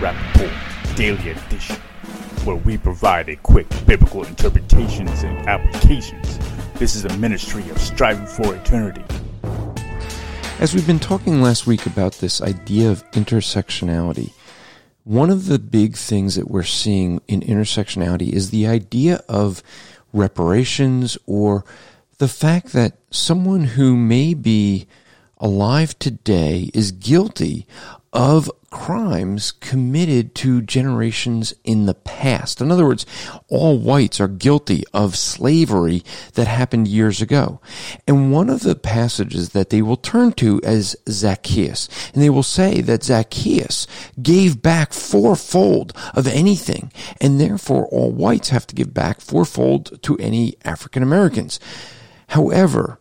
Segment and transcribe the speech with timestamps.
[0.00, 1.76] Welcome to the Rapp Report Daily Edition,
[2.44, 6.38] where we provide a quick biblical interpretations and applications.
[6.74, 9.04] This is a ministry of striving for eternity.
[10.58, 14.32] As we've been talking last week about this idea of intersectionality,
[15.04, 19.62] one of the big things that we're seeing in intersectionality is the idea of
[20.12, 21.64] reparations or
[22.18, 24.86] the fact that someone who may be
[25.38, 27.66] alive today is guilty
[28.12, 32.60] of crimes committed to generations in the past.
[32.60, 33.04] In other words,
[33.48, 36.04] all whites are guilty of slavery
[36.34, 37.60] that happened years ago.
[38.06, 41.88] And one of the passages that they will turn to is Zacchaeus.
[42.14, 43.88] And they will say that Zacchaeus
[44.22, 46.92] gave back fourfold of anything.
[47.20, 51.58] And therefore all whites have to give back fourfold to any African Americans.
[52.28, 53.00] However,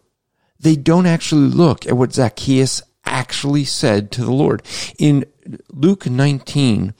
[0.60, 4.64] they don't actually look at what Zacchaeus actually said to the Lord.
[4.98, 5.26] In
[5.72, 6.94] Luke 19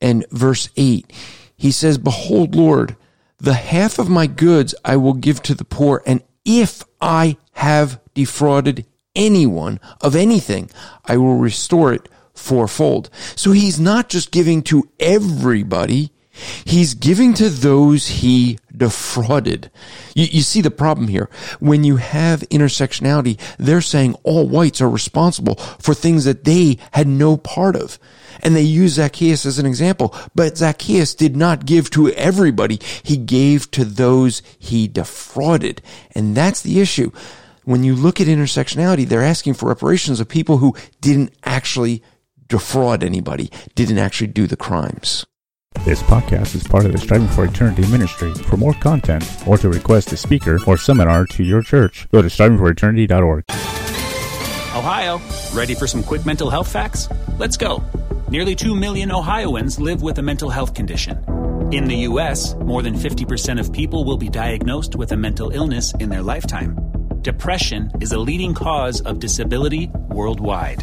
[0.00, 1.12] and verse 8,
[1.56, 2.96] he says, Behold, Lord,
[3.38, 8.00] the half of my goods I will give to the poor, and if I have
[8.14, 10.70] defrauded anyone of anything,
[11.04, 13.10] I will restore it fourfold.
[13.36, 16.12] So he's not just giving to everybody.
[16.64, 19.70] He's giving to those he defrauded.
[20.14, 21.28] You, you, see the problem here.
[21.60, 27.06] When you have intersectionality, they're saying all whites are responsible for things that they had
[27.06, 27.98] no part of.
[28.40, 32.78] And they use Zacchaeus as an example, but Zacchaeus did not give to everybody.
[33.02, 35.82] He gave to those he defrauded.
[36.14, 37.10] And that's the issue.
[37.64, 42.02] When you look at intersectionality, they're asking for reparations of people who didn't actually
[42.48, 45.26] defraud anybody, didn't actually do the crimes.
[45.84, 48.34] This podcast is part of the Striving for Eternity ministry.
[48.34, 52.28] For more content or to request a speaker or seminar to your church, go to
[52.28, 53.44] strivingforeternity.org.
[54.76, 55.20] Ohio,
[55.54, 57.08] ready for some quick mental health facts?
[57.38, 57.82] Let's go.
[58.28, 61.24] Nearly 2 million Ohioans live with a mental health condition.
[61.72, 65.94] In the U.S., more than 50% of people will be diagnosed with a mental illness
[65.94, 66.76] in their lifetime.
[67.22, 70.82] Depression is a leading cause of disability worldwide.